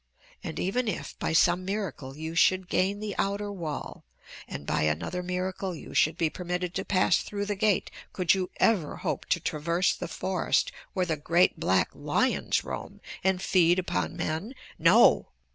[0.43, 4.03] And even if, by some miracle, you should gain the outer wall,
[4.47, 8.49] and, by another miracle, you should be permitted to pass through the gate, could you
[8.57, 14.17] ever hope to traverse the forest where the great black lions roam and feed upon
[14.17, 14.55] men?
[14.79, 15.27] No!"